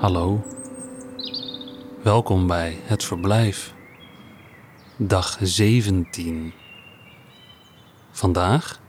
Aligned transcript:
Hallo. 0.00 0.44
Welkom 2.02 2.46
bij 2.46 2.78
Het 2.82 3.04
Verblijf. 3.04 3.74
Dag 4.96 5.38
17. 5.40 6.52
Vandaag? 8.10 8.80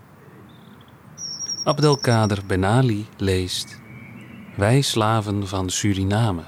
Abdelkader 1.63 2.46
Benali 2.46 3.05
leest 3.17 3.79
Wij 4.56 4.81
slaven 4.81 5.47
van 5.47 5.70
Suriname 5.70 6.44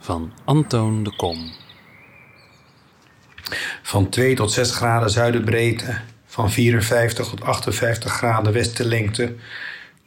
van 0.00 0.32
Antoon 0.44 1.02
de 1.02 1.16
Kom. 1.16 1.52
Van 3.82 4.08
2 4.08 4.34
tot 4.34 4.52
6 4.52 4.70
graden 4.70 5.10
zuidenbreedte, 5.10 6.00
van 6.26 6.50
54 6.50 7.28
tot 7.28 7.42
58 7.42 8.12
graden 8.12 8.52
westenlengte, 8.52 9.34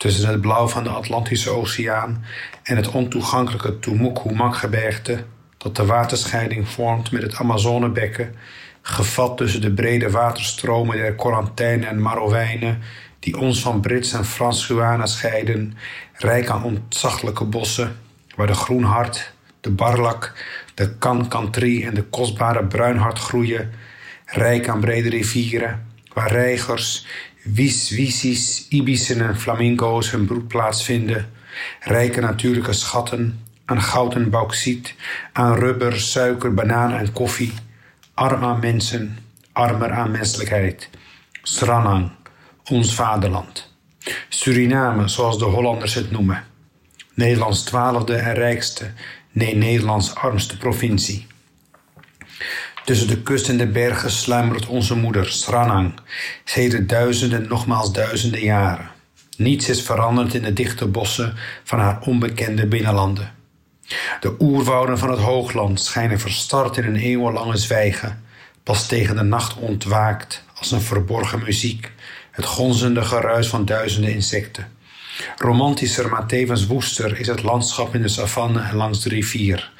tussen 0.02 0.30
het 0.30 0.42
blauw 0.42 0.68
van 0.68 0.84
de 0.84 0.90
Atlantische 0.90 1.50
Oceaan 1.50 2.26
en 2.64 2.76
het 2.76 2.90
ontoegankelijke 2.90 3.80
Tumuk-Humak-gebergte, 3.80 5.24
dat 5.58 5.76
de 5.76 5.86
waterscheiding 5.86 6.70
vormt 6.70 7.12
met 7.12 7.22
het 7.22 7.36
Amazonebekken, 7.36 8.36
gevat 8.82 9.38
tussen 9.38 9.62
de 9.62 9.72
brede 9.72 10.12
waterstromen 10.12 10.98
der 10.98 11.16
Corantijn 11.16 11.86
en 11.86 12.02
Marowijnen, 12.02 12.82
die 13.20 13.38
ons 13.38 13.62
van 13.62 13.82
Brits 13.82 14.14
en 14.14 14.26
Frans 14.26 14.66
Guana 14.66 15.06
scheiden, 15.06 15.78
rijk 16.14 16.50
aan 16.50 16.64
ontzaglijke 16.64 17.46
bossen, 17.46 17.96
waar 18.36 18.48
de 18.48 18.54
groenhart, 18.54 19.34
de 19.60 19.72
barlak, 19.72 20.34
de 20.74 20.98
kankantrie 20.98 21.86
en 21.86 21.94
de 21.94 22.04
kostbare 22.04 22.66
bruinhart 22.66 23.20
groeien, 23.20 23.72
rijk 24.26 24.68
aan 24.68 24.80
brede 24.80 25.10
rivieren, 25.10 25.86
waar 26.14 26.32
reigers, 26.32 27.06
wiswisis, 27.44 28.66
ibissen 28.70 29.22
en 29.28 29.38
flamingo's 29.38 30.12
hun 30.12 30.26
broedplaats 30.26 30.84
vinden, 30.84 31.30
rijke 31.80 32.22
natuurlijke 32.22 32.74
schatten 32.74 33.40
aan 33.66 33.82
goud 33.82 34.16
en 34.16 34.30
bauxiet, 34.30 34.96
aan 35.34 35.56
rubber, 35.56 36.00
suiker, 36.00 36.54
bananen 36.54 37.00
en 37.00 37.14
koffie, 37.14 37.54
arm 38.14 38.44
aan 38.44 38.60
mensen, 38.60 39.18
armer 39.52 39.92
aan 39.92 40.12
menselijkheid. 40.12 40.90
Sranang, 41.44 42.12
ons 42.64 42.96
vaderland. 42.96 43.74
Suriname, 44.30 45.08
zoals 45.08 45.38
de 45.38 45.46
Hollanders 45.46 45.94
het 45.94 46.12
noemen. 46.12 46.44
Nederlands 47.14 47.64
twaalfde 47.64 48.16
en 48.16 48.34
rijkste, 48.34 48.92
nee 49.32 49.56
Nederlands 49.56 50.16
armste 50.16 50.58
provincie. 50.58 51.28
Tussen 52.86 53.08
de 53.08 53.22
kust 53.22 53.50
en 53.50 53.58
de 53.58 53.68
bergen 53.68 54.12
sluimert 54.12 54.66
onze 54.66 54.96
moeder, 54.96 55.32
Sranang, 55.32 55.94
sedert 56.44 56.90
duizenden, 56.90 57.48
nogmaals 57.48 57.92
duizenden 57.92 58.42
jaren. 58.42 58.90
Niets 59.38 59.70
is 59.70 59.82
veranderd 59.82 60.34
in 60.34 60.42
de 60.42 60.54
dichte 60.54 60.88
bossen 60.88 61.36
van 61.64 61.80
haar 61.80 62.02
onbekende 62.02 62.68
binnenlanden. 62.68 63.34
De 64.20 64.36
oerwouden 64.40 64.98
van 64.98 65.10
het 65.10 65.20
hoogland 65.20 65.82
schijnen 65.82 66.20
verstard 66.20 66.78
in 66.78 66.84
een 66.86 66.96
eeuwenlange 66.96 67.58
zwijgen, 67.58 68.24
pas 68.64 68.88
tegen 68.88 69.16
de 69.16 69.24
nacht 69.24 69.56
ontwaakt 69.56 70.44
als 70.56 70.72
een 70.72 70.82
verborgen 70.82 71.44
muziek, 71.44 71.92
het 72.32 72.46
gonzende 72.46 73.02
geruis 73.02 73.48
van 73.48 73.66
duizenden 73.66 74.14
insecten. 74.14 74.68
Romantischer, 75.38 76.10
maar 76.10 76.26
tevens 76.26 76.66
woester 76.66 77.20
is 77.20 77.28
het 77.28 77.44
landschap 77.44 77.96
in 77.96 78.02
de 78.02 78.08
savanne 78.08 78.74
langs 78.74 79.04
de 79.04 79.10
rivier. 79.10 79.72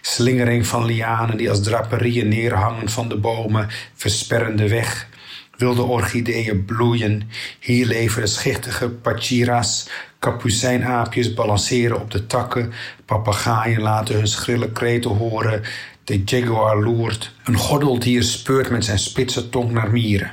Slingering 0.00 0.66
van 0.66 0.84
lianen 0.84 1.36
die 1.36 1.50
als 1.50 1.62
draperieën 1.62 2.28
neerhangen 2.28 2.88
van 2.88 3.08
de 3.08 3.16
bomen, 3.16 3.68
versperren 3.94 4.56
de 4.56 4.68
weg. 4.68 5.08
Wilde 5.56 5.82
orchideeën 5.82 6.64
bloeien. 6.64 7.30
Hier 7.60 7.86
leven 7.86 8.28
schichtige 8.28 8.88
pachira's. 8.88 9.88
Kapucijnaapjes 10.18 11.34
balanceren 11.34 12.00
op 12.00 12.10
de 12.10 12.26
takken. 12.26 12.72
Papagaaien 13.04 13.80
laten 13.80 14.14
hun 14.14 14.28
schrille 14.28 14.72
kreten 14.72 15.10
horen. 15.10 15.62
De 16.04 16.22
jaguar 16.24 16.82
loert. 16.82 17.32
Een 17.44 17.56
gordeldier 17.56 18.22
speurt 18.22 18.70
met 18.70 18.84
zijn 18.84 18.98
spitse 18.98 19.48
tong 19.48 19.70
naar 19.70 19.90
mieren. 19.90 20.32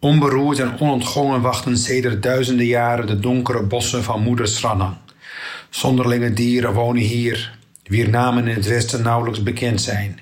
Onberoerd 0.00 0.58
en 0.58 0.80
onontgongen 0.80 1.40
wachten 1.40 1.78
sedert 1.78 2.22
duizenden 2.22 2.66
jaren 2.66 3.06
de 3.06 3.18
donkere 3.18 3.62
bossen 3.62 4.04
van 4.04 4.22
moeder 4.22 4.48
Sranang. 4.48 4.96
Zonderlinge 5.70 6.32
dieren 6.32 6.72
wonen 6.72 7.02
hier, 7.02 7.58
wier 7.82 8.08
namen 8.08 8.48
in 8.48 8.54
het 8.54 8.66
westen 8.66 9.02
nauwelijks 9.02 9.42
bekend 9.42 9.80
zijn. 9.80 10.20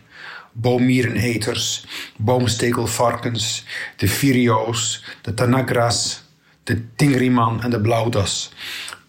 Boomiereneters, 0.53 1.87
boomstekelvarkens, 2.17 3.65
de 3.97 4.09
virio's, 4.09 5.05
de 5.23 5.35
tanagras, 5.35 6.23
de 6.65 6.95
tingriman 6.97 7.63
en 7.63 7.71
de 7.71 7.81
blauwdas. 7.81 8.53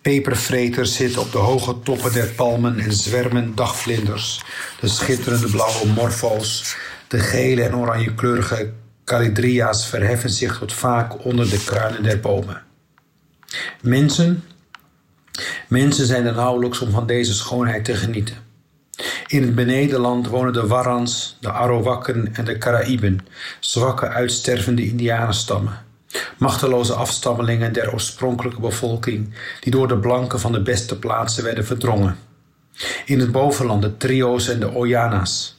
Pepervreters 0.02 0.96
zitten 0.96 1.22
op 1.22 1.31
de 1.31 1.38
hoge 1.38 1.79
toppen 1.79 2.13
der 2.13 2.28
palmen 2.28 2.79
en 2.79 2.94
zwermen 2.94 3.56
dagvlinders, 3.56 4.44
de 4.79 4.88
schitterende 4.88 5.50
blauwe 5.50 5.88
morfo's, 5.88 6.75
de 7.08 7.19
gele 7.19 7.63
en 7.63 7.75
oranje 7.75 8.13
kleurige 8.13 8.74
calidria's 9.09 9.86
verheffen 9.86 10.30
zich 10.30 10.58
tot 10.58 10.74
vaak 10.74 11.25
onder 11.25 11.50
de 11.50 11.64
kruinen 11.64 12.03
der 12.03 12.20
bomen. 12.20 12.62
Mensen, 13.81 14.44
mensen 15.68 16.06
zijn 16.06 16.25
er 16.25 16.36
nauwelijks 16.36 16.80
om 16.80 16.92
van 16.92 17.08
deze 17.08 17.34
schoonheid 17.34 17.86
te 17.86 17.96
genieten. 17.96 18.36
In 19.28 19.42
het 19.42 19.56
benedenland 19.56 20.28
wonen 20.28 20.53
de 20.53 20.68
Warrans, 20.68 21.38
de 21.42 21.52
Arowakken 21.52 22.36
en 22.36 22.46
de 22.46 22.58
Caraïben, 22.58 23.20
zwakke 23.59 24.08
uitstervende 24.08 24.86
indianenstammen. 24.86 25.86
Machteloze 26.38 26.94
afstammelingen 26.94 27.74
der 27.74 27.94
oorspronkelijke 27.94 28.62
bevolking, 28.62 29.34
die 29.59 29.72
door 29.72 29.88
de 29.88 29.97
blanken 29.97 30.40
van 30.40 30.52
de 30.52 30.62
beste 30.62 31.00
plaatsen 31.00 31.44
werden 31.44 31.66
verdrongen. 31.66 32.18
In 33.06 33.20
het 33.20 33.31
bovenland 33.31 33.81
de 33.81 33.97
trio's 33.97 34.47
en 34.47 34.59
de 34.59 34.74
Oyana's, 34.74 35.59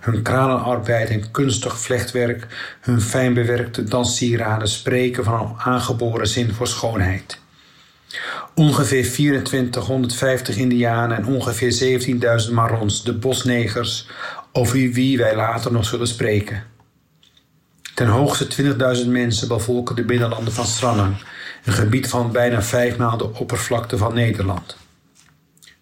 hun 0.00 0.22
kranenarbeid 0.22 1.08
en 1.08 1.30
kunstig 1.30 1.80
vlechtwerk, 1.80 2.46
hun 2.80 3.00
fijn 3.00 3.34
bewerkte 3.34 3.84
danssieraden 3.84 4.68
spreken 4.68 5.24
van 5.24 5.40
een 5.40 5.58
aangeboren 5.58 6.28
zin 6.28 6.52
voor 6.52 6.66
schoonheid. 6.66 7.38
Ongeveer 8.54 9.12
2450 9.44 10.56
Indianen 10.56 11.16
en 11.16 11.26
ongeveer 11.26 12.00
17.000 12.46 12.52
Marons, 12.52 13.04
de 13.04 13.14
bosnegers, 13.14 14.06
over 14.52 14.76
wie 14.76 15.18
wij 15.18 15.36
later 15.36 15.72
nog 15.72 15.84
zullen 15.84 16.06
spreken. 16.06 16.62
Ten 17.94 18.06
hoogste 18.06 18.46
20.000 19.02 19.08
mensen 19.08 19.48
bevolken 19.48 19.96
de 19.96 20.04
binnenlanden 20.04 20.52
van 20.52 20.66
Sranang, 20.66 21.16
een 21.64 21.72
gebied 21.72 22.08
van 22.08 22.32
bijna 22.32 22.62
vijf 22.62 22.96
maal 22.96 23.16
de 23.16 23.34
oppervlakte 23.34 23.96
van 23.96 24.14
Nederland. 24.14 24.79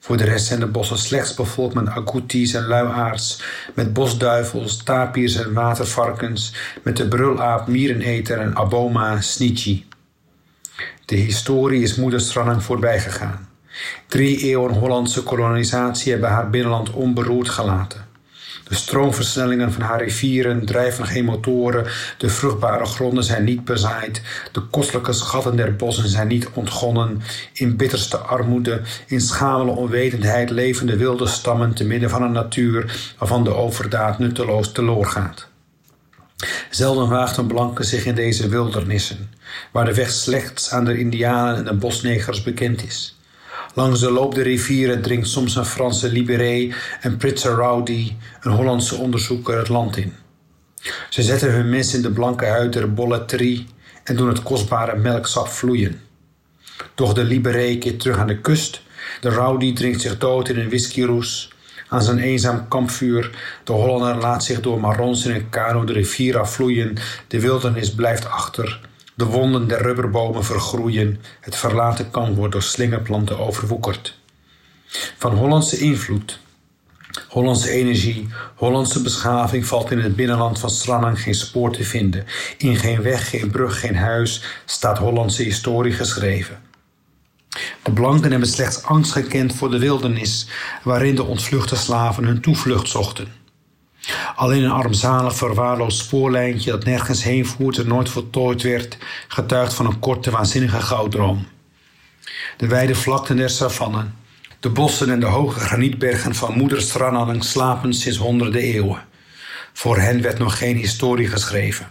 Voor 0.08 0.16
de 0.16 0.24
rest 0.24 0.46
zijn 0.46 0.60
de 0.60 0.66
bossen 0.66 0.98
slechts 0.98 1.34
bevolkt 1.34 1.74
met 1.74 1.88
agoutis 1.88 2.54
en 2.54 2.66
luiaards, 2.66 3.42
met 3.74 3.92
bosduivels, 3.92 4.82
tapirs 4.82 5.36
en 5.36 5.52
watervarkens, 5.52 6.54
met 6.82 6.96
de 6.96 7.08
brulaap, 7.08 7.66
miereneter 7.66 8.38
en 8.38 8.56
aboma 8.56 9.20
snitchi. 9.20 9.86
De 11.04 11.16
historie 11.16 11.82
is 11.82 11.94
moeder 11.94 12.20
Strannang 12.20 12.62
voorbij 12.62 13.00
gegaan. 13.00 13.48
Drie 14.06 14.38
eeuwen 14.38 14.72
Hollandse 14.72 15.22
kolonisatie 15.22 16.12
hebben 16.12 16.30
haar 16.30 16.50
binnenland 16.50 16.90
onberoerd 16.90 17.48
gelaten. 17.48 18.07
De 18.68 18.74
stroomversnellingen 18.74 19.72
van 19.72 19.82
haar 19.82 20.02
rivieren 20.02 20.64
drijven 20.64 21.06
geen 21.06 21.24
motoren, 21.24 21.86
de 22.18 22.28
vruchtbare 22.28 22.84
gronden 22.84 23.24
zijn 23.24 23.44
niet 23.44 23.64
bezaaid, 23.64 24.22
de 24.52 24.60
kostelijke 24.60 25.12
schatten 25.12 25.56
der 25.56 25.76
bossen 25.76 26.08
zijn 26.08 26.28
niet 26.28 26.48
ontgonnen. 26.52 27.22
In 27.52 27.76
bitterste 27.76 28.16
armoede, 28.16 28.80
in 29.06 29.20
schamele 29.20 29.70
onwetendheid 29.70 30.50
leven 30.50 30.86
de 30.86 30.96
wilde 30.96 31.26
stammen 31.26 31.74
te 31.74 31.84
midden 31.84 32.10
van 32.10 32.22
een 32.22 32.32
natuur 32.32 33.12
waarvan 33.18 33.44
de 33.44 33.54
overdaad 33.54 34.18
nutteloos 34.18 34.72
teloor 34.72 35.06
gaat. 35.06 35.48
Zelden 36.70 37.08
waagt 37.08 37.36
een 37.36 37.46
blanke 37.46 37.82
zich 37.82 38.04
in 38.04 38.14
deze 38.14 38.48
wildernissen, 38.48 39.30
waar 39.72 39.84
de 39.84 39.94
weg 39.94 40.10
slechts 40.10 40.70
aan 40.70 40.84
de 40.84 40.98
indianen 40.98 41.56
en 41.56 41.64
de 41.64 41.74
bosnegers 41.74 42.42
bekend 42.42 42.84
is. 42.84 43.17
Langs 43.78 44.00
de 44.00 44.10
loop 44.10 44.34
der 44.34 44.44
rivieren 44.44 45.02
dringt 45.02 45.28
soms 45.28 45.56
een 45.56 45.64
Franse 45.64 46.08
libéré 46.08 46.74
en 47.00 47.16
Pritzer 47.16 47.52
Rowdy, 47.52 48.12
een 48.40 48.52
Hollandse 48.52 48.96
onderzoeker, 48.96 49.58
het 49.58 49.68
land 49.68 49.96
in. 49.96 50.12
Ze 51.08 51.22
zetten 51.22 51.52
hun 51.52 51.68
mes 51.68 51.94
in 51.94 52.02
de 52.02 52.10
blanke 52.10 52.46
huid 52.46 52.72
der 52.72 52.94
bolletrie 52.94 53.66
en 54.04 54.16
doen 54.16 54.28
het 54.28 54.42
kostbare 54.42 54.96
melksap 54.96 55.48
vloeien. 55.48 56.00
Doch 56.94 57.12
de 57.12 57.24
libéré 57.24 57.78
keert 57.78 58.00
terug 58.00 58.18
aan 58.18 58.26
de 58.26 58.40
kust, 58.40 58.82
de 59.20 59.28
Rowdy 59.28 59.72
drinkt 59.72 60.00
zich 60.00 60.18
dood 60.18 60.48
in 60.48 60.58
een 60.58 60.68
whiskyroes. 60.68 61.52
Aan 61.88 62.02
zijn 62.02 62.18
eenzaam 62.18 62.68
kampvuur, 62.68 63.30
de 63.64 63.72
Hollander 63.72 64.16
laat 64.16 64.44
zich 64.44 64.60
door 64.60 64.80
marons 64.80 65.24
in 65.24 65.34
een 65.34 65.48
kano 65.48 65.84
de 65.84 65.92
rivier 65.92 66.38
afvloeien, 66.38 66.96
de 67.28 67.40
wildernis 67.40 67.94
blijft 67.94 68.28
achter 68.28 68.87
de 69.18 69.24
wonden 69.24 69.68
der 69.68 69.82
rubberbomen 69.82 70.44
vergroeien, 70.44 71.20
het 71.40 71.56
verlaten 71.56 72.10
kamp 72.10 72.36
wordt 72.36 72.52
door 72.52 72.62
slingerplanten 72.62 73.38
overwoekerd. 73.38 74.18
Van 75.16 75.34
Hollandse 75.34 75.78
invloed, 75.78 76.38
Hollandse 77.28 77.70
energie, 77.70 78.28
Hollandse 78.54 79.02
beschaving 79.02 79.66
valt 79.66 79.90
in 79.90 79.98
het 79.98 80.16
binnenland 80.16 80.58
van 80.58 80.70
Sranang 80.70 81.22
geen 81.22 81.34
spoor 81.34 81.72
te 81.72 81.84
vinden. 81.84 82.24
In 82.58 82.76
geen 82.76 83.02
weg, 83.02 83.30
geen 83.30 83.50
brug, 83.50 83.80
geen 83.80 83.96
huis 83.96 84.42
staat 84.64 84.98
Hollandse 84.98 85.42
historie 85.42 85.92
geschreven. 85.92 86.60
De 87.82 87.92
blanken 87.92 88.30
hebben 88.30 88.48
slechts 88.48 88.82
angst 88.82 89.12
gekend 89.12 89.54
voor 89.54 89.70
de 89.70 89.78
wildernis 89.78 90.46
waarin 90.82 91.14
de 91.14 91.24
ontvluchte 91.24 91.76
slaven 91.76 92.24
hun 92.24 92.40
toevlucht 92.40 92.88
zochten. 92.88 93.28
Alleen 94.34 94.62
een 94.62 94.70
armzalig 94.70 95.36
verwaarloosd 95.36 95.98
spoorlijntje 95.98 96.70
dat 96.70 96.84
nergens 96.84 97.22
heen 97.22 97.46
voert 97.46 97.78
en 97.78 97.88
nooit 97.88 98.08
voltooid 98.08 98.62
werd, 98.62 98.98
getuigt 99.28 99.74
van 99.74 99.86
een 99.86 99.98
korte 99.98 100.30
waanzinnige 100.30 100.80
gouddroom. 100.80 101.46
De 102.56 102.66
wijde 102.66 102.94
vlakten 102.94 103.36
der 103.36 103.50
savannen, 103.50 104.14
de 104.60 104.68
bossen 104.70 105.10
en 105.10 105.20
de 105.20 105.26
hoge 105.26 105.60
granietbergen 105.60 106.34
van 106.34 106.56
moeder 106.56 106.80
Stranang 106.80 107.44
slapen 107.44 107.94
sinds 107.94 108.18
honderden 108.18 108.60
eeuwen. 108.60 109.06
Voor 109.72 109.98
hen 109.98 110.22
werd 110.22 110.38
nog 110.38 110.58
geen 110.58 110.76
historie 110.76 111.28
geschreven. 111.28 111.86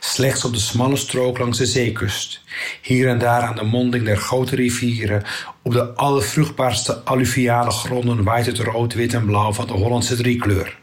Slechts 0.00 0.44
op 0.44 0.52
de 0.52 0.60
smalle 0.60 0.96
strook 0.96 1.38
langs 1.38 1.58
de 1.58 1.66
zeekust, 1.66 2.40
hier 2.82 3.08
en 3.08 3.18
daar 3.18 3.42
aan 3.42 3.56
de 3.56 3.64
monding 3.64 4.04
der 4.04 4.16
grote 4.16 4.56
rivieren, 4.56 5.22
op 5.62 5.72
de 5.72 5.94
allervruchtbaarste 5.94 6.94
alluviale 6.94 7.70
gronden 7.70 8.24
waait 8.24 8.46
het 8.46 8.58
rood, 8.58 8.94
wit 8.94 9.14
en 9.14 9.26
blauw 9.26 9.52
van 9.52 9.66
de 9.66 9.72
Hollandse 9.72 10.16
driekleur. 10.16 10.80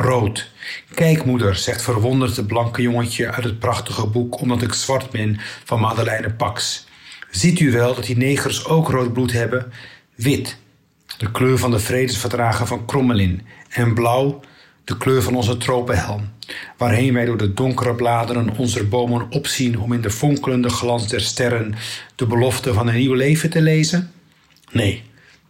Rood. 0.00 0.50
Kijk, 0.94 1.24
moeder, 1.24 1.56
zegt 1.56 1.82
verwonderd 1.82 2.36
het 2.36 2.46
blanke 2.46 2.82
jongetje 2.82 3.32
uit 3.32 3.44
het 3.44 3.58
prachtige 3.58 4.06
boek 4.06 4.40
Omdat 4.40 4.62
ik 4.62 4.72
zwart 4.72 5.10
ben 5.10 5.36
van 5.64 5.80
Madeleine 5.80 6.30
Pax. 6.30 6.86
Ziet 7.30 7.60
u 7.60 7.72
wel 7.72 7.94
dat 7.94 8.06
die 8.06 8.16
negers 8.16 8.64
ook 8.64 8.90
rood 8.90 9.12
bloed 9.12 9.32
hebben? 9.32 9.72
Wit, 10.14 10.56
de 11.18 11.30
kleur 11.30 11.58
van 11.58 11.70
de 11.70 11.78
vredesverdragen 11.78 12.66
van 12.66 12.84
Krommelin. 12.84 13.42
En 13.68 13.94
blauw, 13.94 14.40
de 14.84 14.96
kleur 14.96 15.22
van 15.22 15.34
onze 15.34 15.56
tropenhelm. 15.56 16.28
Waarheen 16.76 17.14
wij 17.14 17.24
door 17.24 17.38
de 17.38 17.54
donkere 17.54 17.94
bladeren 17.94 18.56
onze 18.56 18.84
bomen 18.84 19.26
opzien 19.30 19.78
om 19.78 19.92
in 19.92 20.00
de 20.00 20.10
fonkelende 20.10 20.70
glans 20.70 21.08
der 21.08 21.20
sterren 21.20 21.74
de 22.14 22.26
belofte 22.26 22.72
van 22.72 22.88
een 22.88 22.96
nieuw 22.96 23.14
leven 23.14 23.50
te 23.50 23.60
lezen? 23.60 24.12
Nee, 24.70 25.02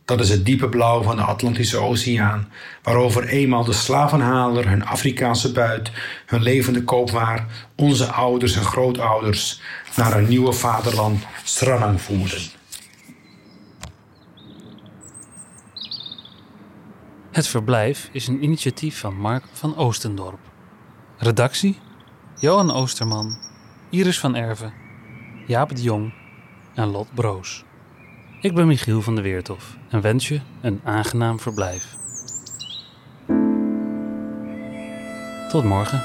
dat 0.09 0.21
is 0.21 0.31
het 0.31 0.45
diepe 0.45 0.69
blauw 0.69 1.03
van 1.03 1.17
de 1.17 1.23
Atlantische 1.23 1.79
Oceaan, 1.79 2.49
waarover 2.83 3.29
eenmaal 3.29 3.65
de 3.65 3.73
slavenhaler 3.73 4.69
hun 4.69 4.85
Afrikaanse 4.85 5.53
buit, 5.53 5.91
hun 6.27 6.43
levende 6.43 6.85
koopwaar, 6.85 7.47
onze 7.77 8.07
ouders 8.13 8.57
en 8.57 8.65
grootouders 8.65 9.61
naar 9.97 10.17
een 10.17 10.29
nieuwe 10.29 10.53
vaderland 10.53 11.23
Stranang 11.45 12.01
voerden. 12.01 12.41
Het 17.31 17.47
verblijf 17.47 18.09
is 18.13 18.27
een 18.27 18.43
initiatief 18.43 18.99
van 18.99 19.15
Mark 19.15 19.45
van 19.53 19.77
Oostendorp. 19.77 20.41
Redactie: 21.19 21.79
Johan 22.37 22.73
Oosterman, 22.73 23.39
Iris 23.91 24.19
van 24.19 24.35
Erven, 24.35 24.73
Jaap 25.47 25.77
de 25.77 25.83
Jong 25.83 26.15
en 26.75 26.87
Lot 26.87 27.15
Broos. 27.15 27.65
Ik 28.41 28.55
ben 28.55 28.67
Michiel 28.67 29.03
van 29.03 29.15
der 29.15 29.25
Weertof 29.25 29.77
en 29.89 30.01
wens 30.01 30.29
je 30.29 30.41
een 30.61 30.81
aangenaam 30.85 31.41
verblijf. 31.41 31.97
Tot 35.49 35.65
morgen. 35.65 36.03